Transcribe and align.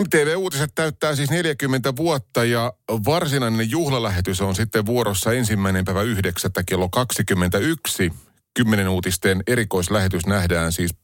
MTV-uutiset 0.00 0.72
täyttää 0.74 1.14
siis 1.16 1.30
40 1.30 1.96
vuotta 1.96 2.44
ja 2.44 2.72
varsinainen 2.88 3.70
juhlalähetys 3.70 4.40
on 4.40 4.54
sitten 4.54 4.86
vuorossa 4.86 5.32
ensimmäinen 5.32 5.84
päivä 5.84 6.02
9. 6.02 6.50
kello 6.66 6.88
21. 6.88 8.12
Kymmenen 8.54 8.88
uutisten 8.88 9.42
erikoislähetys 9.46 10.26
nähdään 10.26 10.72
siis 10.72 10.94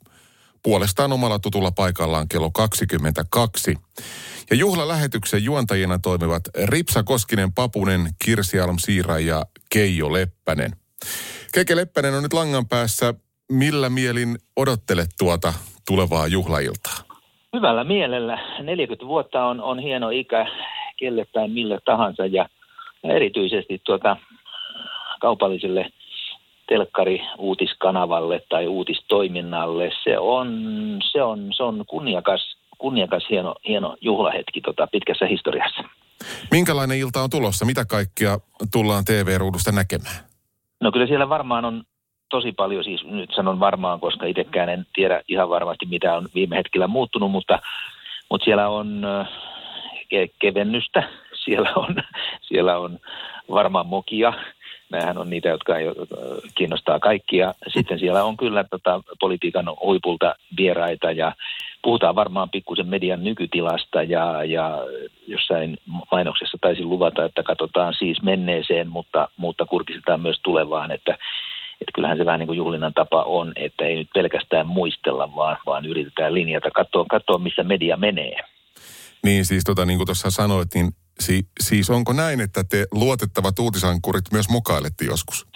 puolestaan 0.62 1.12
omalla 1.12 1.38
tutulla 1.38 1.70
paikallaan 1.70 2.28
kello 2.28 2.50
22. 2.50 3.76
Ja 4.50 4.56
juhlalähetyksen 4.56 5.44
juontajina 5.44 5.98
toimivat 5.98 6.42
Ripsa 6.64 7.02
Koskinen 7.02 7.52
Papunen, 7.52 8.14
Kirsi 8.24 8.60
Alm 8.60 8.78
Siira 8.78 9.18
ja 9.18 9.46
Keijo 9.70 10.12
Leppänen. 10.12 10.76
Keke 11.52 11.76
Leppänen 11.76 12.14
on 12.14 12.22
nyt 12.22 12.32
langan 12.32 12.68
päässä. 12.68 13.14
Millä 13.52 13.88
mielin 13.88 14.38
odottelet 14.56 15.10
tuota 15.18 15.54
tulevaa 15.86 16.26
juhlailtaa? 16.26 16.91
Hyvällä 17.56 17.84
mielellä. 17.84 18.38
40 18.62 19.06
vuotta 19.06 19.46
on, 19.46 19.60
on 19.60 19.78
hieno 19.78 20.10
ikä 20.10 20.46
kelle 20.96 21.26
tai 21.32 21.48
mille 21.48 21.78
tahansa 21.84 22.26
ja 22.26 22.48
erityisesti 23.04 23.80
tuota 23.84 24.16
kaupalliselle 25.20 25.90
telkkari-uutiskanavalle 26.68 28.40
tai 28.48 28.66
uutistoiminnalle. 28.66 29.90
Se 30.04 30.18
on, 30.18 30.48
se 31.12 31.22
on, 31.22 31.52
se 31.56 31.62
on 31.62 31.84
kunniakas, 31.88 32.56
kunniakas 32.78 33.26
hieno, 33.30 33.54
hieno 33.68 33.96
juhlahetki 34.00 34.60
tota 34.60 34.86
pitkässä 34.92 35.26
historiassa. 35.26 35.84
Minkälainen 36.50 36.98
ilta 36.98 37.22
on 37.22 37.30
tulossa? 37.30 37.64
Mitä 37.64 37.84
kaikkea 37.84 38.38
tullaan 38.72 39.04
TV-ruudusta 39.04 39.72
näkemään? 39.72 40.16
No 40.80 40.92
kyllä 40.92 41.06
siellä 41.06 41.28
varmaan 41.28 41.64
on 41.64 41.82
tosi 42.32 42.52
paljon, 42.52 42.84
siis 42.84 43.04
nyt 43.04 43.30
sanon 43.36 43.60
varmaan, 43.60 44.00
koska 44.00 44.26
itsekään 44.26 44.68
en 44.68 44.86
tiedä 44.92 45.22
ihan 45.28 45.48
varmasti 45.48 45.86
mitä 45.86 46.16
on 46.16 46.28
viime 46.34 46.56
hetkellä 46.56 46.86
muuttunut, 46.86 47.30
mutta, 47.30 47.58
mutta 48.30 48.44
siellä 48.44 48.68
on 48.68 49.06
ke- 50.14 50.34
kevennystä, 50.38 51.02
siellä 51.44 51.72
on, 51.76 51.96
siellä 52.40 52.78
on 52.78 52.98
varmaan 53.50 53.86
mokia, 53.86 54.32
Nämähän 54.92 55.18
on 55.18 55.30
niitä, 55.30 55.48
jotka 55.48 55.76
ei, 55.78 55.86
kiinnostaa 56.54 56.98
kaikkia. 56.98 57.54
Sitten 57.68 57.98
siellä 57.98 58.24
on 58.24 58.36
kyllä 58.36 58.64
tota, 58.64 59.00
politiikan 59.20 59.66
huipulta 59.82 60.34
vieraita 60.56 61.12
ja 61.12 61.32
puhutaan 61.82 62.14
varmaan 62.14 62.50
pikkusen 62.50 62.86
median 62.86 63.24
nykytilasta 63.24 64.02
ja, 64.02 64.44
ja 64.44 64.78
jossain 65.26 65.76
mainoksessa 66.10 66.58
taisin 66.60 66.88
luvata, 66.88 67.24
että 67.24 67.42
katsotaan 67.42 67.94
siis 67.98 68.22
menneeseen, 68.22 68.88
mutta, 68.88 69.28
mutta 69.36 69.66
kurkistetaan 69.66 70.20
myös 70.20 70.40
tulevaan, 70.42 70.90
että 70.90 71.18
että 71.82 71.92
kyllähän 71.94 72.18
se 72.18 72.26
vähän 72.26 72.38
niin 72.40 72.46
kuin 72.46 72.56
juhlinnan 72.56 72.94
tapa 72.94 73.22
on, 73.22 73.52
että 73.56 73.84
ei 73.84 73.96
nyt 73.96 74.08
pelkästään 74.14 74.66
muistella, 74.66 75.34
vaan, 75.34 75.56
vaan 75.66 75.86
yritetään 75.86 76.34
linjata, 76.34 76.70
katsoa, 76.70 77.04
katsoa 77.10 77.38
missä 77.38 77.62
media 77.62 77.96
menee. 77.96 78.36
Niin 79.22 79.44
siis 79.44 79.64
tota, 79.64 79.84
niin 79.84 79.98
kuin 79.98 80.06
tuossa 80.06 80.30
sanoit, 80.30 80.68
niin 80.74 80.90
si, 81.20 81.42
siis 81.60 81.90
onko 81.90 82.12
näin, 82.12 82.40
että 82.40 82.64
te 82.70 82.86
luotettavat 82.92 83.58
uutisankurit 83.58 84.24
myös 84.32 84.48
mukailette 84.48 85.04
joskus? 85.04 85.46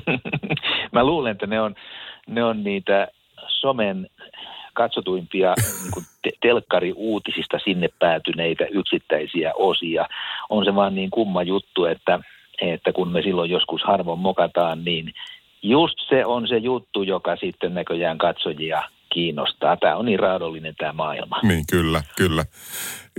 Mä 0.92 1.04
luulen, 1.04 1.32
että 1.32 1.46
ne 1.46 1.60
on, 1.60 1.74
ne 2.28 2.44
on 2.44 2.64
niitä 2.64 3.08
somen 3.48 4.10
katsotuimpia 4.74 5.54
niin 5.82 6.06
te- 6.22 6.38
telkkari-uutisista 6.40 7.58
sinne 7.64 7.88
päätyneitä 7.98 8.64
yksittäisiä 8.64 9.52
osia. 9.54 10.06
On 10.48 10.64
se 10.64 10.74
vaan 10.74 10.94
niin 10.94 11.10
kumma 11.10 11.42
juttu, 11.42 11.84
että, 11.84 12.20
että 12.60 12.92
kun 12.92 13.08
me 13.08 13.22
silloin 13.22 13.50
joskus 13.50 13.82
harvoin 13.84 14.18
mokataan, 14.18 14.84
niin 14.84 15.12
just 15.62 15.96
se 16.08 16.26
on 16.26 16.48
se 16.48 16.56
juttu, 16.56 17.02
joka 17.02 17.36
sitten 17.36 17.74
näköjään 17.74 18.18
katsojia 18.18 18.82
kiinnostaa. 19.12 19.76
Tämä 19.76 19.96
on 19.96 20.04
niin 20.04 20.18
raadollinen 20.18 20.74
tämä 20.78 20.92
maailma. 20.92 21.40
Niin, 21.42 21.64
kyllä, 21.70 22.02
kyllä. 22.16 22.44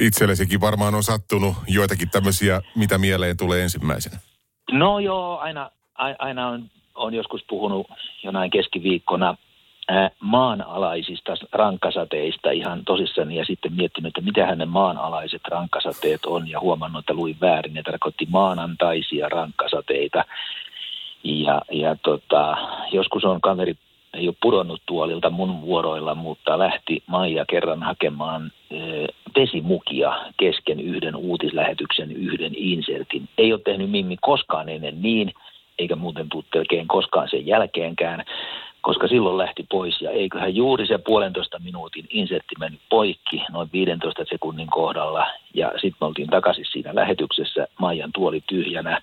Itsellesikin 0.01 0.61
varmaan 0.61 0.95
on 0.95 1.03
sattunut 1.03 1.55
joitakin 1.67 2.09
tämmöisiä, 2.09 2.61
mitä 2.75 2.97
mieleen 2.97 3.37
tulee 3.37 3.63
ensimmäisenä. 3.63 4.17
No 4.71 4.99
joo, 4.99 5.37
aina, 5.37 5.71
aina 6.19 6.47
on, 6.47 6.69
on 6.95 7.13
joskus 7.13 7.43
puhunut 7.49 7.87
jonain 8.23 8.51
keskiviikkona 8.51 9.37
maanalaisista 10.19 11.33
rankkasateista 11.51 12.51
ihan 12.51 12.85
tosissani 12.85 13.35
ja 13.35 13.45
sitten 13.45 13.73
miettinyt, 13.73 14.09
että 14.09 14.21
mitä 14.21 14.55
ne 14.55 14.65
maanalaiset 14.65 15.41
rankkasateet 15.47 16.25
on 16.25 16.49
ja 16.49 16.59
huomannut, 16.59 16.99
että 16.99 17.13
luin 17.13 17.37
väärin. 17.41 17.73
Ne 17.73 17.83
tarkoitti 17.83 18.27
maanantaisia 18.29 19.29
rankkasateita. 19.29 20.25
Ja, 21.27 21.61
ja 21.71 21.95
tota, 22.03 22.57
joskus 22.91 23.25
on 23.25 23.41
kaveri 23.41 23.75
ei 24.13 24.27
ole 24.27 24.35
pudonnut 24.41 24.81
tuolilta 24.85 25.29
mun 25.29 25.61
vuoroilla, 25.61 26.15
mutta 26.15 26.59
lähti 26.59 27.03
Maija 27.07 27.45
kerran 27.49 27.83
hakemaan 27.83 28.51
vesimukia 29.35 30.13
kesken 30.37 30.79
yhden 30.79 31.15
uutislähetyksen, 31.15 32.11
yhden 32.11 32.53
insertin. 32.55 33.29
Ei 33.37 33.53
ole 33.53 33.61
tehnyt 33.65 33.91
Mimmi 33.91 34.17
koskaan 34.21 34.69
ennen 34.69 35.01
niin, 35.01 35.33
eikä 35.79 35.95
muuten 35.95 36.29
tule 36.29 36.85
koskaan 36.87 37.29
sen 37.29 37.47
jälkeenkään 37.47 38.23
koska 38.87 39.07
silloin 39.07 39.37
lähti 39.37 39.65
pois. 39.71 40.01
Ja 40.01 40.11
eiköhän 40.11 40.55
juuri 40.55 40.87
se 40.87 40.97
puolentoista 40.97 41.59
minuutin 41.63 42.05
insertti 42.09 42.55
mennyt 42.59 42.81
poikki 42.89 43.43
noin 43.51 43.69
15 43.73 44.25
sekunnin 44.29 44.67
kohdalla. 44.67 45.27
Ja 45.53 45.71
sitten 45.71 45.97
me 46.01 46.07
oltiin 46.07 46.29
takaisin 46.29 46.65
siinä 46.71 46.95
lähetyksessä, 46.95 47.67
Maijan 47.79 48.11
tuoli 48.13 48.41
tyhjänä, 48.47 49.01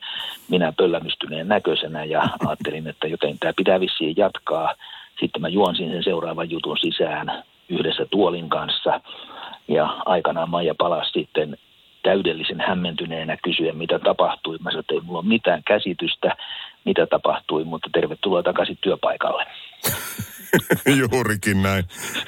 minä 0.48 0.72
pöllämystyneen 0.72 1.48
näköisenä 1.48 2.04
ja 2.04 2.22
ajattelin, 2.46 2.86
että 2.86 3.06
joten 3.06 3.38
tämä 3.38 3.52
pitää 3.56 3.80
vissiin 3.80 4.14
jatkaa. 4.16 4.74
Sitten 5.20 5.42
mä 5.42 5.48
juonsin 5.48 5.90
sen 5.90 6.04
seuraavan 6.04 6.50
jutun 6.50 6.78
sisään 6.78 7.44
yhdessä 7.68 8.06
tuolin 8.10 8.48
kanssa. 8.48 9.00
Ja 9.68 9.96
aikanaan 10.06 10.50
Maija 10.50 10.74
palasi 10.78 11.10
sitten 11.10 11.56
täydellisen 12.04 12.60
hämmentyneenä 12.60 13.36
kysyä, 13.44 13.72
mitä 13.72 13.98
tapahtui. 13.98 14.58
Mä 14.58 14.70
sanoin, 14.70 14.80
että 14.80 14.94
ei 14.94 15.00
mulla 15.00 15.18
ole 15.18 15.28
mitään 15.28 15.62
käsitystä, 15.66 16.36
mitä 16.84 17.06
tapahtui, 17.06 17.64
mutta 17.64 17.90
tervetuloa 17.92 18.42
takaisin 18.42 18.78
työpaikalle. 18.80 19.46
Juurikin 21.00 21.62
näin. 21.62 21.84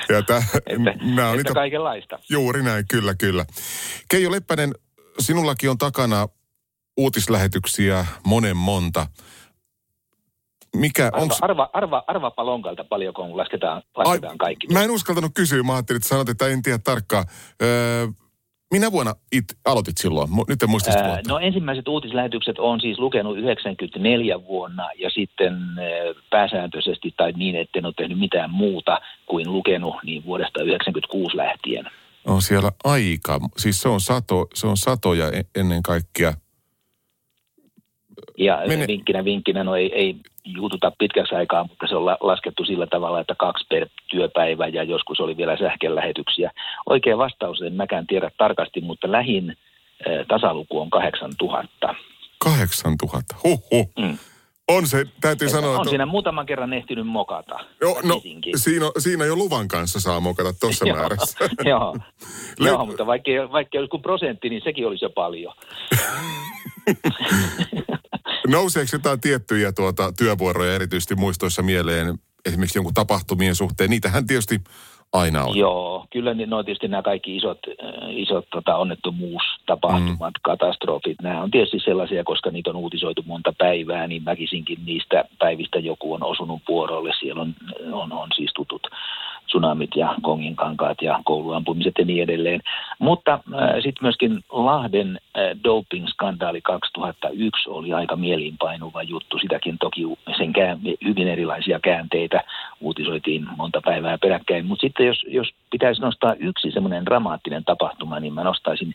Ja 0.09 0.22
täh, 0.22 0.44
että, 0.66 0.94
nämä 1.03 1.28
on 1.28 1.36
niitä, 1.36 1.54
kaikenlaista. 1.54 2.19
Juuri 2.31 2.62
näin, 2.62 2.84
kyllä, 2.91 3.15
kyllä. 3.15 3.44
Keijo 4.10 4.31
Leppänen, 4.31 4.70
sinullakin 5.19 5.70
on 5.70 5.78
takana 5.78 6.28
uutislähetyksiä 6.97 8.06
monen 8.25 8.56
monta. 8.56 9.06
Mikä, 10.76 11.06
arva, 11.06 11.22
onks... 11.22 11.36
arva, 11.41 11.70
arva, 11.72 12.04
arvapa 12.06 12.47
lonkalta 12.47 12.84
paljonko 12.84 13.26
kun 13.26 13.36
lasketaan, 13.36 13.82
lasketaan 13.97 14.32
Ai, 14.32 14.38
kaikki. 14.38 14.66
Mä 14.72 14.82
en 14.82 14.91
uskaltanut 14.91 15.32
kysyä, 15.34 15.62
mä 15.62 15.75
ajattelin, 15.75 15.97
että 15.97 16.09
sanot, 16.09 16.28
että 16.28 16.47
en 16.47 16.62
tiedä 16.62 16.78
tarkkaan. 16.78 17.25
Öö, 17.62 18.06
minä 18.71 18.93
vuonna 18.93 19.15
it, 19.32 19.44
aloitit 19.65 19.99
silloin? 19.99 20.28
Nyt 20.49 20.62
en 20.62 20.71
muista 20.71 20.93
sitä 20.93 21.21
No 21.28 21.38
ensimmäiset 21.38 21.88
uutislähetykset 21.88 22.59
on 22.59 22.81
siis 22.81 22.99
lukenut 22.99 23.38
94 23.38 24.44
vuonna 24.44 24.88
ja 24.99 25.10
sitten 25.10 25.56
pääsääntöisesti 26.31 27.15
tai 27.16 27.32
niin, 27.32 27.56
että 27.56 27.78
en 27.78 27.87
ole 27.87 27.94
tehnyt 27.97 28.19
mitään 28.19 28.50
muuta 28.50 29.00
kuin 29.27 29.53
lukenut 29.53 29.94
niin 30.04 30.25
vuodesta 30.25 30.62
96 30.62 31.37
lähtien. 31.37 31.91
On 32.27 32.43
siellä 32.43 32.72
aika, 32.84 33.41
siis 33.56 33.81
se 33.81 33.88
on, 33.88 34.00
sato, 34.00 34.47
se 34.54 34.66
on 34.66 34.77
satoja 34.77 35.27
e-, 35.27 35.60
ennen 35.60 35.83
kaikkea– 35.83 36.33
ja 38.38 38.62
Mene. 38.69 38.87
vinkkinä 38.87 39.25
vinkkinä, 39.25 39.65
no 39.65 39.77
ei, 39.77 39.93
ei 39.94 40.16
juututa 40.46 40.92
pitkäksi 40.98 41.34
aikaa, 41.34 41.64
mutta 41.64 41.86
se 41.86 41.96
on 41.96 42.04
laskettu 42.04 42.64
sillä 42.64 42.86
tavalla, 42.86 43.20
että 43.20 43.34
kaksi 43.38 43.66
per 43.70 43.88
työpäivä 44.10 44.66
ja 44.66 44.82
joskus 44.82 45.20
oli 45.20 45.36
vielä 45.36 45.56
sähkölähetyksiä. 45.56 46.50
Oikea 46.86 47.18
vastaus 47.18 47.62
en 47.62 47.72
mäkään 47.72 48.06
tiedä 48.06 48.30
tarkasti, 48.38 48.80
mutta 48.80 49.12
lähin 49.12 49.56
tasaluku 50.28 50.80
on 50.80 50.90
8000. 50.90 51.94
8000, 52.38 53.34
huhhuh. 53.44 53.90
Mm. 53.98 54.18
On 54.68 54.86
se, 54.86 55.04
täytyy 55.20 55.46
että 55.46 55.56
sanoa. 55.56 55.70
On 55.70 55.76
että... 55.76 55.88
siinä 55.88 56.06
muutaman 56.06 56.46
kerran 56.46 56.72
ehtinyt 56.72 57.06
mokata. 57.06 57.58
Joo, 57.80 58.00
no, 58.04 58.20
siinä, 58.56 58.86
siinä 58.98 59.24
jo 59.24 59.36
luvan 59.36 59.68
kanssa 59.68 60.00
saa 60.00 60.20
mokata 60.20 60.52
tuossa 60.60 60.86
määrässä. 60.94 61.38
joo, 61.70 61.96
Le- 62.58 62.68
joo, 62.68 62.86
mutta 62.86 63.06
vaikka, 63.06 63.30
vaikka 63.52 63.78
olisi 63.78 63.98
prosentti, 64.03 64.48
niin 64.48 64.62
sekin 64.65 64.86
olisi 64.86 65.04
jo 65.04 65.10
paljon. 65.10 65.54
Nouseeko 68.48 68.89
jotain 68.93 69.21
tiettyjä 69.21 69.72
tuota, 69.72 70.13
työvuoroja 70.13 70.75
erityisesti 70.75 71.15
muistoissa 71.15 71.63
mieleen, 71.63 72.19
esimerkiksi 72.45 72.78
jonkun 72.78 72.95
tapahtumien 72.95 73.54
suhteen? 73.54 73.91
Niitähän 73.91 74.27
tietysti 74.27 74.60
aina 75.13 75.45
on. 75.45 75.57
Joo, 75.57 76.07
kyllä 76.10 76.34
niin, 76.34 76.51
no 76.51 76.63
tietysti 76.63 76.89
nämä 76.89 77.03
kaikki 77.03 77.37
isot, 77.37 77.59
äh, 77.69 78.10
isot 78.10 78.47
tota, 78.51 78.77
onnettomuustapahtumat, 78.77 80.34
mm. 80.34 80.41
katastrofit, 80.43 81.22
nämä 81.22 81.43
on 81.43 81.51
tietysti 81.51 81.81
sellaisia, 81.81 82.25
koska 82.25 82.51
niitä 82.51 82.71
on 82.71 82.77
uutisoitu 82.77 83.22
monta 83.27 83.53
päivää, 83.59 84.07
niin 84.07 84.25
väkisinkin 84.25 84.78
niistä 84.87 85.25
päivistä 85.39 85.78
joku 85.78 86.15
on 86.15 86.22
osunut 86.22 86.63
vuorolle. 86.69 87.13
Siellä 87.21 87.43
on, 87.43 87.54
on, 87.93 88.13
on 88.13 88.28
siis 88.37 88.53
tutut 88.54 88.83
tsunamit 89.47 89.91
ja 89.97 90.15
konginkankaat 90.22 91.03
ja 91.03 91.21
kouluampumiset 91.25 91.95
ja 91.98 92.04
niin 92.04 92.22
edelleen. 92.22 92.60
Mutta 92.98 93.33
äh, 93.33 93.75
sitten 93.75 94.03
myöskin 94.03 94.41
Lahden 94.53 95.21
äh, 95.39 95.43
doping-skandaali 95.65 96.60
2001 96.63 97.71
oli 97.71 97.93
aika 97.93 98.16
mieliinpainuva 98.16 99.03
juttu. 99.03 99.39
Sitäkin 99.39 99.77
toki 99.81 100.03
sen 100.39 100.53
kää, 100.53 100.77
hyvin 101.04 101.28
erilaisia 101.28 101.81
käänteitä 101.81 102.45
uutisoitiin 102.81 103.47
monta 103.57 103.81
päivää 103.84 104.19
peräkkäin. 104.19 104.66
Mutta 104.66 104.81
sitten 104.81 105.07
jos, 105.07 105.25
jos 105.28 105.48
pitäisi 105.71 106.01
nostaa 106.01 106.34
yksi 106.34 106.71
semmoinen 106.71 107.04
dramaattinen 107.04 107.65
tapahtuma, 107.65 108.21
niin 108.21 108.34
mä 108.34 108.45
nostaisin 108.45 108.95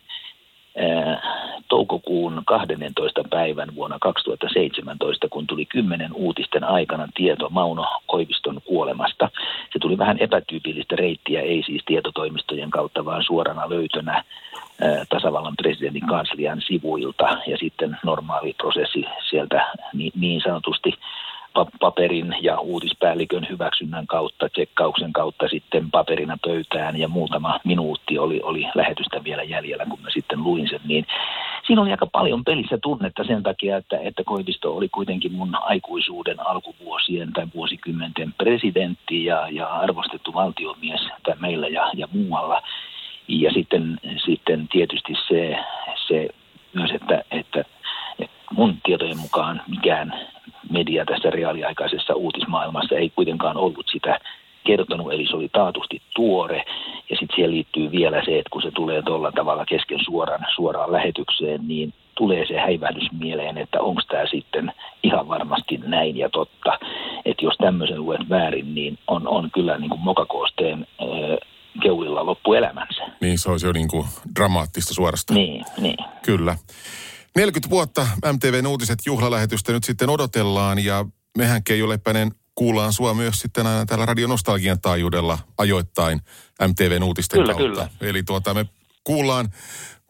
toukokuun 1.68 2.42
12. 2.46 3.24
päivän 3.30 3.74
vuonna 3.74 3.98
2017, 4.00 5.28
kun 5.28 5.46
tuli 5.46 5.66
kymmenen 5.66 6.12
uutisten 6.14 6.64
aikana 6.64 7.08
tieto 7.14 7.48
Mauno 7.48 7.86
Koiviston 8.06 8.60
kuolemasta. 8.64 9.30
Se 9.72 9.78
tuli 9.78 9.98
vähän 9.98 10.18
epätyypillistä 10.18 10.96
reittiä, 10.96 11.40
ei 11.40 11.62
siis 11.66 11.82
tietotoimistojen 11.86 12.70
kautta, 12.70 13.04
vaan 13.04 13.24
suorana 13.24 13.70
löytönä 13.70 14.24
tasavallan 15.08 15.56
presidentin 15.56 16.06
kanslian 16.06 16.62
sivuilta 16.66 17.38
ja 17.46 17.56
sitten 17.58 17.98
normaali 18.04 18.54
prosessi 18.58 19.04
sieltä 19.30 19.66
niin, 19.92 20.12
niin 20.16 20.40
sanotusti 20.40 20.94
paperin 21.80 22.36
ja 22.40 22.58
uutispäällikön 22.58 23.46
hyväksynnän 23.50 24.06
kautta, 24.06 24.48
tsekkauksen 24.48 25.12
kautta 25.12 25.48
sitten 25.48 25.90
paperina 25.90 26.38
pöytään 26.44 26.96
ja 26.96 27.08
muutama 27.08 27.60
minuutti 27.64 28.18
oli, 28.18 28.40
oli 28.42 28.66
lähetystä 28.74 29.24
vielä 29.24 29.42
jäljellä, 29.42 29.86
kun 29.86 30.00
mä 30.02 30.10
sitten 30.10 30.44
luin 30.44 30.68
sen, 30.68 30.80
niin 30.84 31.06
siinä 31.66 31.82
oli 31.82 31.90
aika 31.90 32.06
paljon 32.06 32.44
pelissä 32.44 32.78
tunnetta 32.82 33.24
sen 33.24 33.42
takia, 33.42 33.76
että, 33.76 33.98
että 33.98 34.22
Koivisto 34.24 34.76
oli 34.76 34.88
kuitenkin 34.88 35.32
mun 35.32 35.56
aikuisuuden 35.60 36.46
alkuvuosien 36.46 37.32
tai 37.32 37.46
vuosikymmenten 37.54 38.34
presidentti 38.38 39.24
ja, 39.24 39.48
ja 39.50 39.66
arvostettu 39.66 40.34
valtiomies 40.34 41.00
tai 41.22 41.34
meillä 41.40 41.68
ja, 41.68 41.90
ja 41.94 42.08
muualla. 42.12 42.62
Ja 43.28 43.52
sitten, 43.52 44.00
sitten 44.24 44.68
tietysti 44.68 45.14
se, 45.28 45.56
se 46.08 46.28
myös, 46.74 46.90
että, 46.90 47.24
että, 47.30 47.64
että 48.18 48.36
mun 48.50 48.76
tietojen 48.84 49.18
mukaan 49.18 49.62
mikään 49.68 50.14
media 50.70 51.04
tässä 51.04 51.30
reaaliaikaisessa 51.30 52.14
uutismaailmassa 52.14 52.94
ei 52.94 53.10
kuitenkaan 53.10 53.56
ollut 53.56 53.86
sitä 53.92 54.18
kertonut, 54.64 55.12
eli 55.12 55.26
se 55.26 55.36
oli 55.36 55.48
taatusti 55.48 56.02
tuore. 56.14 56.64
Ja 57.10 57.16
sitten 57.16 57.34
siihen 57.34 57.50
liittyy 57.50 57.90
vielä 57.90 58.24
se, 58.24 58.38
että 58.38 58.50
kun 58.50 58.62
se 58.62 58.70
tulee 58.70 59.02
tuolla 59.02 59.32
tavalla 59.32 59.64
kesken 59.64 59.98
suoran, 60.04 60.46
suoraan 60.54 60.92
lähetykseen, 60.92 61.68
niin 61.68 61.94
tulee 62.14 62.46
se 62.46 62.58
häivähdys 62.58 63.12
mieleen, 63.20 63.58
että 63.58 63.80
onko 63.80 64.02
tämä 64.08 64.26
sitten 64.26 64.72
ihan 65.02 65.28
varmasti 65.28 65.80
näin 65.86 66.16
ja 66.16 66.28
totta. 66.28 66.78
Että 67.24 67.44
jos 67.44 67.56
tämmöisen 67.56 68.04
luet 68.04 68.28
väärin, 68.28 68.74
niin 68.74 68.98
on, 69.06 69.28
on 69.28 69.50
kyllä 69.50 69.78
niin 69.78 69.90
kuin 69.90 70.00
mokakoosteen 70.00 70.86
äh, 71.02 71.38
keulilla 71.82 72.26
loppuelämänsä. 72.26 73.02
Niin, 73.20 73.38
se 73.38 73.50
olisi 73.50 73.66
jo 73.66 73.72
niin 73.72 73.88
kuin 73.88 74.06
dramaattista 74.36 74.94
suorastaan. 74.94 75.34
Niin, 75.34 75.64
niin. 75.78 75.96
Kyllä. 76.22 76.56
40 77.36 77.70
vuotta 77.70 78.06
MTVn 78.32 78.66
uutiset 78.66 78.98
juhlalähetystä 79.06 79.72
nyt 79.72 79.84
sitten 79.84 80.10
odotellaan 80.10 80.84
ja 80.84 81.04
mehän 81.38 81.64
Keijo 81.64 81.88
Leppänen 81.88 82.32
kuullaan 82.54 82.92
sua 82.92 83.14
myös 83.14 83.40
sitten 83.40 83.66
aina 83.66 83.86
täällä 83.86 84.06
Radio 84.06 84.28
Nostalgian 84.28 84.80
taajuudella 84.80 85.38
ajoittain 85.58 86.20
MTVn 86.68 87.02
uutisten 87.02 87.40
kyllä, 87.40 87.54
kautta. 87.54 87.88
Kyllä. 87.98 88.10
Eli 88.10 88.22
tuota 88.22 88.54
me 88.54 88.66
kuullaan, 89.04 89.48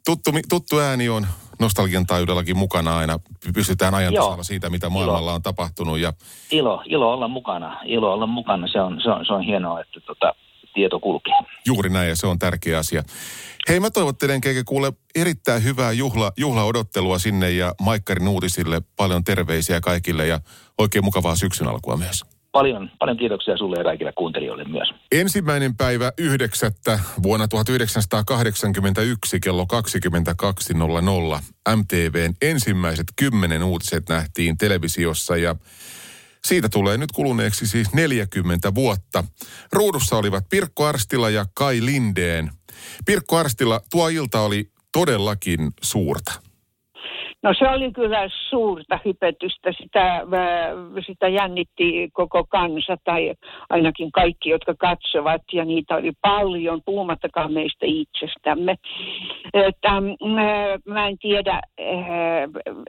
tuttu, 0.06 0.30
tuttu 0.48 0.78
ääni 0.78 1.08
on 1.08 1.26
Nostalgian 1.60 2.06
taajuudellakin 2.06 2.56
mukana 2.56 2.96
aina. 2.96 3.18
Pystytään 3.54 3.94
ajan 3.94 4.14
tasalla 4.14 4.42
siitä, 4.42 4.70
mitä 4.70 4.90
maailmalla 4.90 5.30
ilo. 5.30 5.34
on 5.34 5.42
tapahtunut. 5.42 5.98
Ja... 5.98 6.12
Ilo, 6.50 6.82
ilo 6.86 7.12
olla 7.12 7.28
mukana. 7.28 7.80
Ilo 7.84 8.12
olla 8.12 8.26
mukana. 8.26 8.66
Se 8.66 8.80
on, 8.80 9.00
se 9.02 9.10
on, 9.10 9.26
se 9.26 9.32
on 9.32 9.42
hienoa, 9.42 9.80
että 9.80 10.00
tota, 10.00 10.34
tieto 10.74 11.00
kulkee. 11.00 11.34
Juuri 11.66 11.90
näin 11.90 12.08
ja 12.08 12.16
se 12.16 12.26
on 12.26 12.38
tärkeä 12.38 12.78
asia. 12.78 13.02
Hei, 13.68 13.80
mä 13.80 13.90
toivottelen 13.90 14.40
Keike 14.40 14.62
kuule 14.64 14.92
erittäin 15.14 15.64
hyvää 15.64 15.92
juhla, 15.92 16.32
juhlaodottelua 16.36 17.18
sinne 17.18 17.50
ja 17.50 17.74
Maikkarin 17.80 18.28
uutisille. 18.28 18.82
Paljon 18.96 19.24
terveisiä 19.24 19.80
kaikille 19.80 20.26
ja 20.26 20.40
oikein 20.78 21.04
mukavaa 21.04 21.36
syksyn 21.36 21.68
alkua 21.68 21.96
myös. 21.96 22.24
Paljon, 22.52 22.90
paljon 22.98 23.16
kiitoksia 23.16 23.56
sulle 23.56 23.76
ja 23.76 23.84
kaikille 23.84 24.12
kuuntelijoille 24.12 24.64
myös. 24.64 24.88
Ensimmäinen 25.12 25.76
päivä 25.76 26.12
yhdeksättä 26.18 27.00
vuonna 27.22 27.48
1981 27.48 29.40
kello 29.40 29.66
22.00 31.68 31.76
MTVn 31.76 32.34
ensimmäiset 32.42 33.06
kymmenen 33.16 33.62
uutiset 33.62 34.08
nähtiin 34.08 34.58
televisiossa 34.58 35.36
ja 35.36 35.56
siitä 36.46 36.68
tulee 36.68 36.96
nyt 36.96 37.12
kuluneeksi 37.12 37.66
siis 37.66 37.94
40 37.94 38.74
vuotta. 38.74 39.24
Ruudussa 39.72 40.16
olivat 40.16 40.44
Pirkko 40.50 40.84
Arstila 40.84 41.30
ja 41.30 41.44
Kai 41.54 41.78
Lindeen. 41.84 42.50
Pirkko 43.06 43.36
Arstila, 43.36 43.80
tuo 43.90 44.08
ilta 44.08 44.40
oli 44.40 44.64
todellakin 44.92 45.70
suurta. 45.82 46.32
No 47.42 47.54
se 47.58 47.68
oli 47.68 47.92
kyllä 47.92 48.28
suurta 48.48 48.98
hypetystä. 49.04 49.72
Sitä, 49.82 50.14
äh, 50.16 50.24
sitä 51.06 51.28
jännitti 51.28 52.08
koko 52.12 52.44
kansa 52.44 52.96
tai 53.04 53.34
ainakin 53.70 54.12
kaikki, 54.12 54.50
jotka 54.50 54.74
katsovat 54.78 55.42
ja 55.52 55.64
niitä 55.64 55.96
oli 55.96 56.12
paljon, 56.20 56.80
puhumattakaan 56.84 57.52
meistä 57.52 57.86
itsestämme. 57.86 58.76
Että, 59.54 59.88
äh, 59.88 60.02
mä 60.86 61.08
en 61.08 61.18
tiedä, 61.18 61.52
äh, 61.52 61.62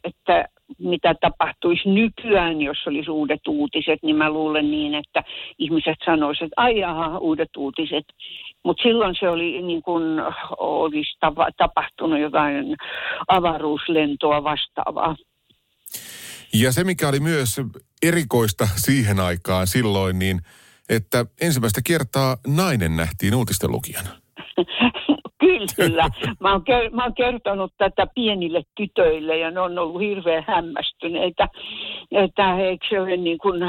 että 0.03 0.45
mitä 0.79 1.15
tapahtuisi 1.21 1.89
nykyään, 1.89 2.61
jos 2.61 2.77
olisi 2.87 3.11
uudet 3.11 3.47
uutiset, 3.47 3.99
niin 4.03 4.15
mä 4.15 4.29
luulen 4.29 4.71
niin, 4.71 4.95
että 4.95 5.23
ihmiset 5.59 5.97
sanoisivat, 6.05 6.45
että 6.47 6.61
ai 6.61 6.79
jaha, 6.79 7.17
uudet 7.17 7.49
uutiset. 7.57 8.05
Mutta 8.63 8.83
silloin 8.83 9.15
se 9.19 9.29
oli 9.29 9.61
niin 9.61 9.81
kuin 9.81 10.03
olisi 10.57 11.17
tapahtunut 11.57 12.19
jotain 12.19 12.75
avaruuslentoa 13.27 14.43
vastaavaa. 14.43 15.15
Ja 16.53 16.71
se, 16.71 16.83
mikä 16.83 17.09
oli 17.09 17.19
myös 17.19 17.61
erikoista 18.01 18.67
siihen 18.75 19.19
aikaan 19.19 19.67
silloin, 19.67 20.19
niin 20.19 20.39
että 20.89 21.25
ensimmäistä 21.41 21.81
kertaa 21.85 22.37
nainen 22.47 22.95
nähtiin 22.97 23.35
uutisten 23.35 23.71
lukijana. 23.71 24.09
Kyllä. 25.75 26.09
Mä 26.39 26.51
oon, 26.51 26.63
mä 26.91 27.03
oon 27.03 27.13
kertonut 27.13 27.71
tätä 27.77 28.07
pienille 28.15 28.61
tytöille 28.77 29.37
ja 29.37 29.51
ne 29.51 29.59
on 29.59 29.79
ollut 29.79 30.01
hirveän 30.01 30.43
hämmästyneitä, 30.47 31.47
että 32.11 32.57
eikö 32.59 32.85
se, 32.89 33.01
ole 33.01 33.17
niin 33.17 33.37
kuin, 33.37 33.63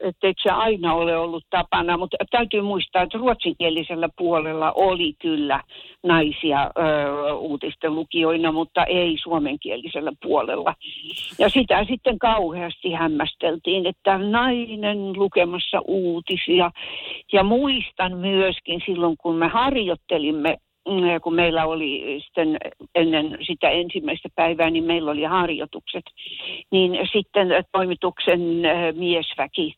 että 0.00 0.26
eikö 0.26 0.40
se 0.42 0.50
aina 0.50 0.94
ole 0.94 1.16
ollut 1.16 1.44
tapana. 1.50 1.96
Mutta 1.96 2.16
täytyy 2.30 2.60
muistaa, 2.60 3.02
että 3.02 3.18
ruotsinkielisellä 3.18 4.08
puolella 4.18 4.72
oli 4.72 5.14
kyllä 5.22 5.62
naisia 6.06 6.70
ö, 6.78 7.32
uutisten 7.32 7.94
lukijoina, 7.94 8.52
mutta 8.52 8.84
ei 8.84 9.16
suomenkielisellä 9.22 10.12
puolella. 10.22 10.74
Ja 11.38 11.48
sitä 11.48 11.84
sitten 11.84 12.18
kauheasti 12.18 12.92
hämmästeltiin, 12.92 13.86
että 13.86 14.18
nainen 14.18 15.12
lukemassa 15.16 15.80
uutisia. 15.86 16.70
Ja 17.32 17.42
muistan 17.42 18.16
myöskin 18.16 18.82
silloin, 18.86 19.16
kun 19.16 19.34
me 19.34 19.48
harjoittelimme 19.48 20.48
Mm, 20.48 20.67
kun 21.22 21.34
meillä 21.34 21.66
oli 21.66 22.20
sitten 22.24 22.56
ennen 22.94 23.38
sitä 23.46 23.70
ensimmäistä 23.70 24.28
päivää, 24.34 24.70
niin 24.70 24.84
meillä 24.84 25.10
oli 25.10 25.22
harjoitukset, 25.22 26.04
niin 26.70 27.08
sitten 27.12 27.48
toimituksen 27.72 28.64
äh, 28.64 28.94
miesväki 28.94 29.74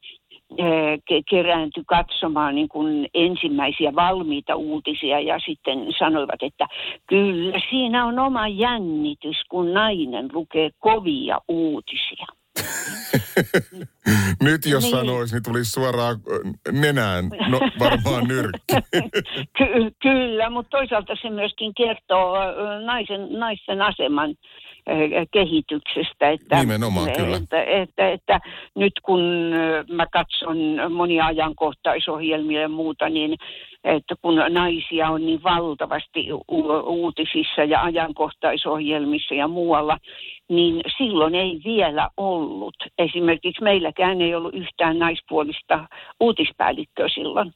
äh, 0.60 1.22
kerääntyi 1.30 1.82
katsomaan 1.86 2.54
niin 2.54 2.68
kuin 2.68 3.08
ensimmäisiä 3.14 3.94
valmiita 3.94 4.56
uutisia 4.56 5.20
ja 5.20 5.38
sitten 5.46 5.86
sanoivat, 5.98 6.42
että 6.42 6.66
kyllä 7.06 7.60
siinä 7.70 8.06
on 8.06 8.18
oma 8.18 8.48
jännitys, 8.48 9.36
kun 9.48 9.74
nainen 9.74 10.28
lukee 10.32 10.70
kovia 10.78 11.40
uutisia. 11.48 12.39
Nyt 14.42 14.66
jos 14.66 14.82
niin. 14.82 14.90
sanoisi, 14.90 15.34
niin 15.34 15.42
tulisi 15.42 15.70
suoraan 15.70 16.16
nenään, 16.72 17.24
no 17.48 17.60
varmaan 17.78 18.28
nyrkki. 18.28 18.74
Ky- 19.58 19.90
kyllä, 20.02 20.50
mutta 20.50 20.78
toisaalta 20.78 21.16
se 21.22 21.30
myöskin 21.30 21.74
kertoo 21.74 22.36
naisen, 22.84 23.32
naisen 23.32 23.82
aseman 23.82 24.34
kehityksestä. 25.32 26.30
Että, 26.30 26.60
Nimenomaan, 26.60 27.08
että, 27.08 27.22
kyllä. 27.22 27.36
Että, 27.36 27.62
että, 27.62 28.08
että 28.12 28.40
nyt 28.74 28.92
kun 29.02 29.20
mä 29.92 30.06
katson 30.12 30.56
monia 30.90 31.26
ajankohtaisohjelmia 31.26 32.60
ja 32.60 32.68
muuta, 32.68 33.08
niin 33.08 33.36
että 33.84 34.14
kun 34.22 34.34
naisia 34.48 35.10
on 35.10 35.26
niin 35.26 35.42
valtavasti 35.42 36.28
uutisissa 36.86 37.64
ja 37.64 37.82
ajankohtaisohjelmissa 37.82 39.34
ja 39.34 39.48
muualla, 39.48 39.98
niin 40.50 40.80
silloin 40.98 41.34
ei 41.34 41.60
vielä 41.64 42.10
ollut. 42.16 42.74
Esimerkiksi 42.98 43.64
meilläkään 43.64 44.20
ei 44.20 44.34
ollut 44.34 44.54
yhtään 44.54 44.98
naispuolista 44.98 45.88
uutispäällikköä 46.20 47.08
silloin. 47.14 47.52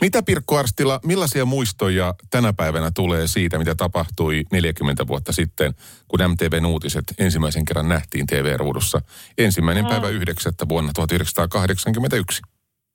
Mitä 0.00 0.22
Pirkko 0.26 0.56
Arstila, 0.56 1.00
millaisia 1.04 1.44
muistoja 1.44 2.14
tänä 2.30 2.52
päivänä 2.56 2.90
tulee 2.94 3.26
siitä, 3.26 3.58
mitä 3.58 3.74
tapahtui 3.74 4.42
40 4.52 5.06
vuotta 5.06 5.32
sitten, 5.32 5.72
kun 6.08 6.20
MTVn 6.30 6.66
uutiset 6.66 7.04
ensimmäisen 7.18 7.64
kerran 7.64 7.88
nähtiin 7.88 8.26
TV-ruudussa? 8.26 8.98
Ensimmäinen 9.38 9.84
mm. 9.84 9.88
päivä 9.88 10.08
9. 10.08 10.52
vuonna 10.68 10.92
1981. 10.94 12.42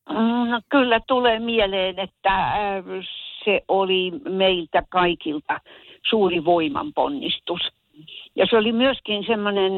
Mm, 0.10 0.42
No, 0.52 0.62
kyllä 0.70 1.00
tulee 1.08 1.40
mieleen, 1.40 2.00
että 2.00 2.54
se 3.46 3.62
oli 3.68 4.12
meiltä 4.30 4.84
kaikilta 4.90 5.60
suuri 6.10 6.46
voimanponnistus. 6.46 7.62
Ja 8.36 8.46
se 8.50 8.58
oli 8.58 8.72
myöskin 8.72 9.24
semmoinen 9.28 9.72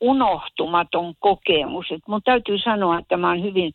unohtumaton 0.00 1.14
kokemus. 1.18 1.86
Et 1.90 2.00
mun 2.08 2.22
täytyy 2.24 2.58
sanoa, 2.58 2.98
että 2.98 3.16
mä 3.16 3.28
oon 3.28 3.42
hyvin, 3.42 3.72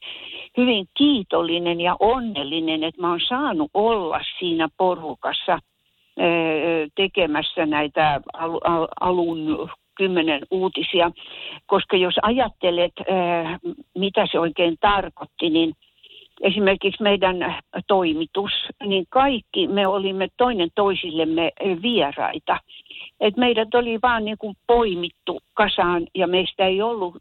hyvin 0.58 0.88
kiitollinen 0.98 1.82
ja 1.82 1.96
onnellinen, 2.00 2.84
että 2.84 3.01
mä 3.01 3.10
oon 3.10 3.22
saanut 3.27 3.72
olla 3.74 4.20
siinä 4.39 4.67
porukassa 4.77 5.60
tekemässä 6.96 7.65
näitä 7.65 8.22
alun 9.00 9.70
kymmenen 9.96 10.41
uutisia, 10.51 11.12
koska 11.65 11.98
jos 11.98 12.15
ajattelet, 12.22 12.94
mitä 13.96 14.27
se 14.32 14.39
oikein 14.39 14.77
tarkoitti, 14.82 15.50
niin– 15.50 15.74
esimerkiksi 16.41 17.03
meidän 17.03 17.56
toimitus, 17.88 18.51
niin 18.86 19.06
kaikki 19.10 19.67
me 19.67 19.88
olimme 19.88 20.27
toinen 20.38 20.70
toisillemme 20.75 21.51
vieraita. 21.82 22.60
Et 23.20 23.38
meidät 23.38 23.75
oli 23.75 24.00
vaan 24.03 24.25
niin 24.25 24.38
kuin 24.38 24.56
poimittu 24.67 25.39
kasaan 25.53 26.08
ja 26.15 26.27
meistä 26.27 26.65
ei 26.65 26.82
ollut 26.82 27.17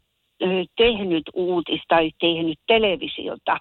tehnyt 0.77 1.23
uutista 1.33 1.85
tai 1.87 2.11
tehnyt 2.19 2.59
televisiota 2.67 3.57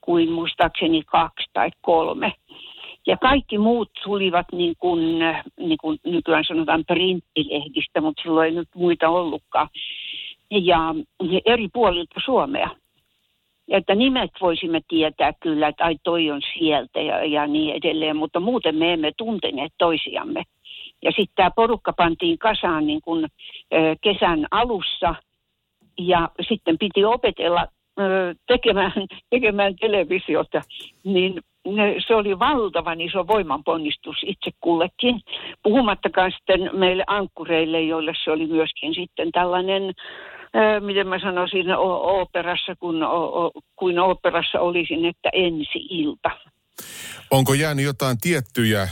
kuin 0.00 0.32
muistaakseni 0.32 1.02
kaksi 1.02 1.50
tai 1.52 1.70
kolme. 1.80 2.32
Ja 3.06 3.16
kaikki 3.16 3.58
muut 3.58 3.90
tulivat 4.04 4.46
niin 4.52 4.74
kuin, 4.78 5.18
niin 5.60 5.78
kuin 5.80 5.98
nykyään 6.06 6.44
sanotaan 6.44 6.84
printtilehdistä, 6.86 8.00
mutta 8.00 8.22
silloin 8.22 8.46
ei 8.46 8.54
nyt 8.54 8.68
muita 8.74 9.08
ollutkaan. 9.08 9.68
Ja, 10.50 10.94
ja 11.22 11.40
eri 11.44 11.68
puolilta 11.72 12.20
Suomea 12.24 12.70
että 13.68 13.94
nimet 13.94 14.30
voisimme 14.40 14.80
tietää 14.88 15.32
kyllä, 15.40 15.68
että 15.68 15.84
ai 15.84 15.96
toi 16.02 16.30
on 16.30 16.40
sieltä 16.58 17.00
ja, 17.00 17.24
ja 17.24 17.46
niin 17.46 17.74
edelleen, 17.74 18.16
mutta 18.16 18.40
muuten 18.40 18.76
me 18.76 18.92
emme 18.92 19.12
tunteneet 19.16 19.72
toisiamme. 19.78 20.42
Ja 21.02 21.10
sitten 21.10 21.34
tämä 21.34 21.50
porukka 21.56 21.92
pantiin 21.92 22.38
kasaan 22.38 22.86
niin 22.86 23.00
kuin, 23.02 23.24
ö, 23.74 23.96
kesän 24.00 24.46
alussa 24.50 25.14
ja 25.98 26.28
sitten 26.48 26.78
piti 26.78 27.04
opetella 27.04 27.66
ö, 28.00 28.34
tekemään, 28.46 28.92
tekemään 29.30 29.76
televisiota, 29.80 30.60
niin 31.04 31.40
se 32.06 32.14
oli 32.14 32.38
valtavan 32.38 33.00
iso 33.00 33.26
voimanponnistus 33.26 34.16
itse 34.22 34.50
kullekin. 34.60 35.20
Puhumattakaan 35.62 36.32
sitten 36.32 36.70
meille 36.72 37.04
ankkureille, 37.06 37.82
joille 37.82 38.12
se 38.24 38.30
oli 38.30 38.46
myöskin 38.46 38.94
sitten 38.94 39.32
tällainen 39.32 39.92
miten 40.80 41.08
mä 41.08 41.18
sanoisin, 41.18 41.66
operassa, 42.20 42.76
kun, 42.80 43.02
o, 43.02 43.50
kuin 43.76 43.98
operassa 43.98 44.60
olisin, 44.60 45.04
että 45.04 45.30
ensi 45.32 45.78
ilta. 45.90 46.30
Onko 47.30 47.54
jäänyt 47.54 47.84
jotain 47.84 48.18
tiettyjä 48.20 48.88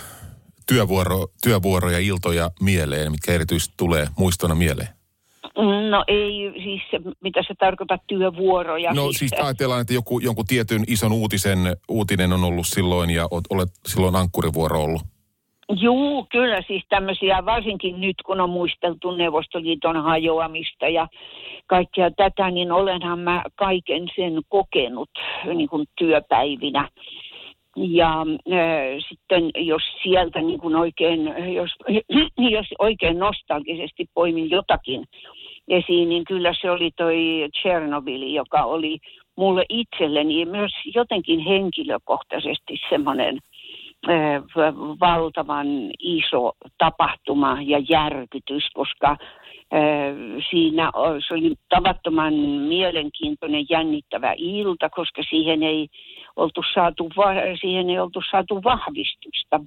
työvuoro, 0.66 1.26
työvuoroja, 1.42 1.98
iltoja 1.98 2.50
mieleen, 2.60 3.10
mitkä 3.10 3.32
erityisesti 3.32 3.74
tulee 3.76 4.06
muistona 4.18 4.54
mieleen? 4.54 4.88
No 5.90 6.04
ei, 6.08 6.52
siis 6.62 6.82
mitä 7.22 7.42
se 7.48 7.54
tarkoittaa 7.58 7.98
työvuoroja. 8.06 8.94
No 8.94 9.04
siis, 9.04 9.18
siis 9.18 9.32
ajatellaan, 9.32 9.80
että 9.80 9.94
joku, 9.94 10.18
jonkun 10.18 10.46
tietyn 10.46 10.84
ison 10.86 11.12
uutisen, 11.12 11.58
uutinen 11.88 12.32
on 12.32 12.44
ollut 12.44 12.66
silloin 12.66 13.10
ja 13.10 13.28
olet 13.50 13.68
silloin 13.86 14.16
ankkurivuoro 14.16 14.82
ollut. 14.82 15.02
Joo, 15.80 16.26
kyllä 16.30 16.62
siis 16.66 16.82
tämmöisiä, 16.88 17.44
varsinkin 17.44 18.00
nyt 18.00 18.16
kun 18.26 18.40
on 18.40 18.50
muisteltu 18.50 19.10
Neuvostoliiton 19.10 20.02
hajoamista 20.02 20.88
ja 20.88 21.08
kaikkea 21.66 22.10
tätä, 22.10 22.50
niin 22.50 22.72
olenhan 22.72 23.18
mä 23.18 23.42
kaiken 23.54 24.08
sen 24.16 24.42
kokenut 24.48 25.10
niin 25.54 25.68
kuin 25.68 25.86
työpäivinä. 25.98 26.88
Ja 27.76 28.18
äh, 28.52 29.04
sitten 29.08 29.50
jos 29.56 29.82
sieltä 30.02 30.40
niin 30.40 30.60
kuin 30.60 30.76
oikein, 30.76 31.20
jos, 31.54 31.70
jos 32.56 32.66
oikein 32.78 33.18
nostalgisesti 33.18 34.06
poimin 34.14 34.50
jotakin 34.50 35.04
esiin, 35.68 36.08
niin 36.08 36.24
kyllä 36.24 36.54
se 36.60 36.70
oli 36.70 36.90
toi 36.96 37.48
Chernobyl, 37.62 38.22
joka 38.22 38.64
oli 38.64 38.98
mulle 39.36 39.64
itselleni 39.68 40.44
myös 40.44 40.72
jotenkin 40.94 41.40
henkilökohtaisesti 41.40 42.80
semmoinen– 42.90 43.38
valtavan 45.00 45.66
iso 45.98 46.52
tapahtuma 46.78 47.58
ja 47.62 47.78
järkytys, 47.88 48.70
koska 48.74 49.16
siinä 50.50 50.90
se 51.28 51.34
oli 51.34 51.54
tavattoman 51.68 52.34
mielenkiintoinen, 52.68 53.66
jännittävä 53.70 54.34
ilta, 54.36 54.90
koska 54.90 55.22
siihen 55.30 55.62
ei 55.62 55.88
oltu 56.36 56.62
saatu, 56.74 57.10
siihen 57.60 57.90
ei 57.90 57.98
oltu 57.98 58.22
saatu 58.30 58.60
vahvistusta. 58.64 59.60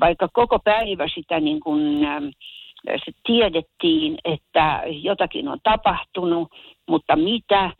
Vaikka 0.00 0.28
koko 0.32 0.58
päivä 0.58 1.08
sitä 1.14 1.40
niin 1.40 1.60
kuin, 1.60 1.98
se 3.04 3.12
tiedettiin, 3.26 4.18
että 4.24 4.82
jotakin 4.86 5.48
on 5.48 5.58
tapahtunut, 5.62 6.48
mutta 6.88 7.16
mitä, 7.16 7.70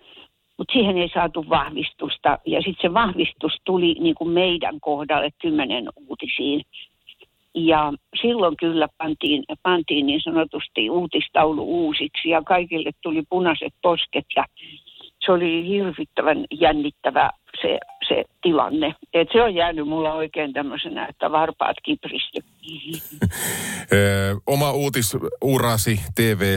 mutta 0.59 0.73
siihen 0.73 0.99
ei 0.99 1.11
saatu 1.15 1.45
vahvistusta. 1.49 2.39
Ja 2.47 2.63
sitten 2.63 2.91
se 2.91 2.95
vahvistus 2.95 3.53
tuli 3.65 3.97
niin 4.01 4.15
kuin 4.15 4.31
meidän 4.31 4.81
kohdalle 4.81 5.31
kymmenen 5.43 5.89
uutisiin. 5.97 6.63
Ja 7.55 7.93
silloin 8.23 8.57
kyllä 8.57 8.89
pantiin, 8.99 9.45
pantiin 9.63 10.07
niin 10.07 10.21
sanotusti 10.21 10.91
uutistaulu 10.91 11.63
uusiksi 11.63 12.29
ja 12.29 12.43
kaikille 12.43 12.91
tuli 13.03 13.23
punaiset 13.29 13.75
posket 13.83 14.27
ja 14.37 14.45
se 15.27 15.33
oli 15.33 15.69
hirvittävän 15.69 16.45
jännittävä 16.61 17.31
se, 17.63 17.79
se 18.09 18.25
tilanne. 18.43 18.95
Et 19.13 19.29
se 19.33 19.43
on 19.43 19.55
jäänyt 19.55 19.89
mulla 19.89 20.13
oikein 20.13 20.53
tämmöisenä, 20.53 21.07
että 21.07 21.33
varpaat 21.33 21.77
kipristy. 21.83 22.41
Oma 24.47 24.73
uutisurasi 24.73 26.01
tv 26.15 26.57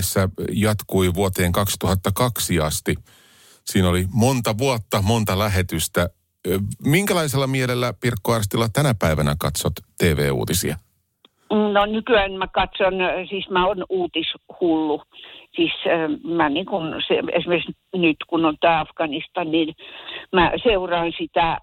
jatkui 0.52 1.14
vuoteen 1.14 1.52
2002 1.52 2.60
asti. 2.60 2.96
Siinä 3.72 3.90
oli 3.90 4.06
monta 4.14 4.58
vuotta, 4.58 5.02
monta 5.02 5.40
lähetystä. 5.40 6.10
Minkälaisella 6.86 7.48
mielellä 7.48 7.94
Pirkko 8.02 8.34
Arstila 8.34 8.68
tänä 8.74 8.94
päivänä 9.00 9.36
katsot 9.40 9.74
TV-uutisia? 9.98 10.76
No 11.74 11.86
nykyään 11.86 12.32
mä 12.32 12.48
katson, 12.48 12.94
siis 13.30 13.50
mä 13.50 13.66
oon 13.66 13.86
uutishullu. 13.90 15.02
Siis 15.56 15.72
mä 16.24 16.50
niin 16.50 16.66
kun 16.66 16.96
se, 17.08 17.20
esimerkiksi 17.34 17.72
nyt 17.94 18.18
kun 18.28 18.46
on 18.46 18.58
tämä 18.60 18.80
Afganistan, 18.80 19.52
niin 19.52 19.76
mä 20.34 20.52
seuraan 20.64 21.12
sitä 21.18 21.58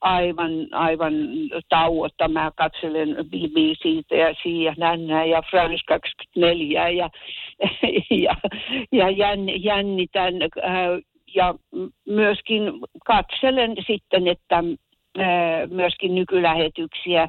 aivan, 0.00 0.50
aivan 0.72 1.12
tauotta. 1.68 2.28
Mä 2.28 2.50
katselen 2.56 3.16
BBCtä 3.30 4.14
ja 4.14 4.34
CNN 4.34 5.28
ja 5.30 5.42
France 5.50 5.82
24 5.88 6.88
ja, 6.88 7.10
ja, 8.10 8.36
ja 8.92 9.10
jännitän 9.56 10.34
ja 11.36 11.54
myöskin 12.08 12.72
katselen 13.06 13.76
sitten, 13.86 14.28
että 14.28 14.64
myöskin 15.70 16.14
nykylähetyksiä 16.14 17.28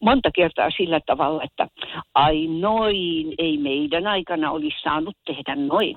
monta 0.00 0.30
kertaa 0.34 0.70
sillä 0.70 1.00
tavalla, 1.06 1.42
että 1.42 1.68
ai 2.14 2.46
noin, 2.46 3.34
ei 3.38 3.56
meidän 3.58 4.06
aikana 4.06 4.50
olisi 4.50 4.76
saanut 4.82 5.16
tehdä 5.26 5.54
noin. 5.56 5.96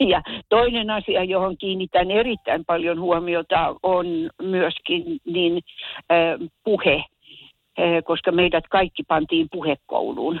ja 0.12 0.22
toinen 0.48 0.90
asia, 0.90 1.24
johon 1.24 1.58
kiinnitän 1.58 2.10
erittäin 2.10 2.64
paljon 2.64 3.00
huomiota, 3.00 3.76
on 3.82 4.06
myöskin 4.42 5.04
niin, 5.26 5.62
puhe, 6.64 7.04
koska 8.04 8.32
meidät 8.32 8.64
kaikki 8.70 9.02
pantiin 9.08 9.48
puhekouluun 9.52 10.40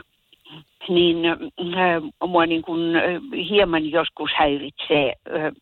niin 0.88 1.16
äh, 1.26 2.28
mua 2.28 2.46
niin 2.46 2.62
kuin, 2.62 2.96
äh, 2.96 3.02
hieman 3.48 3.90
joskus 3.90 4.30
häiritsee 4.36 5.12
äh, 5.34 5.52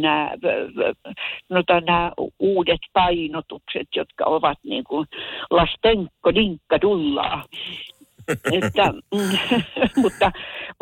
nämä, 0.00 0.30
no, 1.48 1.62
nämä 1.86 2.12
uudet 2.38 2.80
painotukset, 2.92 3.88
jotka 3.96 4.24
ovat 4.24 4.58
niin 4.64 4.84
kuin 4.84 5.06
lastenko 5.50 6.34
dinkka 6.34 6.80
dullaa. 6.80 7.44
että, 8.52 8.92
mutta 10.02 10.32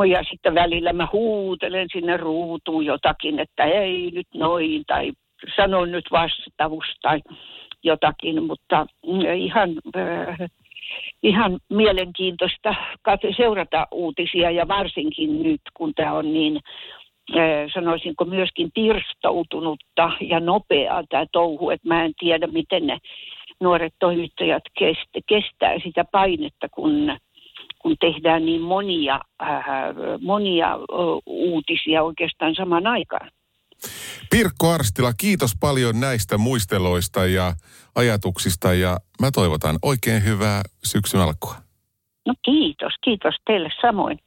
ja 0.08 0.22
sitten 0.30 0.54
välillä 0.54 0.92
mä 0.92 1.08
huutelen 1.12 1.88
sinne 1.92 2.16
ruutuun 2.16 2.84
jotakin, 2.84 3.38
että 3.38 3.64
ei 3.64 4.10
nyt 4.14 4.26
noin 4.34 4.82
tai 4.86 5.12
sanon 5.56 5.90
nyt 5.90 6.04
vastaus 6.12 6.84
tai 7.02 7.20
jotakin, 7.82 8.42
mutta 8.42 8.86
ihan 9.36 9.70
äh, 9.96 10.36
ihan 11.22 11.58
mielenkiintoista 11.68 12.74
seurata 13.36 13.86
uutisia 13.92 14.50
ja 14.50 14.68
varsinkin 14.68 15.42
nyt, 15.42 15.60
kun 15.74 15.92
tämä 15.94 16.12
on 16.12 16.32
niin 16.32 16.60
sanoisinko 17.74 18.24
myöskin 18.24 18.70
pirstoutunutta 18.74 20.12
ja 20.20 20.40
nopeaa 20.40 21.04
tämä 21.08 21.26
touhu, 21.32 21.70
että 21.70 21.88
mä 21.88 22.04
en 22.04 22.12
tiedä, 22.18 22.46
miten 22.46 22.86
ne 22.86 22.98
nuoret 23.60 23.94
toimittajat 23.98 24.62
kestää 25.26 25.78
sitä 25.84 26.04
painetta, 26.12 26.68
kun 26.70 27.16
kun 27.78 27.96
tehdään 28.00 28.46
niin 28.46 28.60
monia, 28.60 29.20
äh, 29.42 29.64
monia 30.20 30.78
uutisia 31.26 32.02
oikeastaan 32.02 32.54
samaan 32.54 32.86
aikaan. 32.86 33.30
Pirkko 34.30 34.70
Arstila, 34.70 35.12
kiitos 35.12 35.52
paljon 35.60 36.00
näistä 36.00 36.38
muisteloista 36.38 37.26
ja 37.26 37.54
ajatuksista 37.94 38.74
ja 38.74 38.98
mä 39.20 39.30
toivotan 39.30 39.78
oikein 39.82 40.24
hyvää 40.24 40.62
syksyn 40.84 41.20
alkua. 41.20 41.54
No 42.26 42.34
kiitos, 42.44 42.92
kiitos 43.04 43.34
teille 43.46 43.68
samoin. 43.80 44.18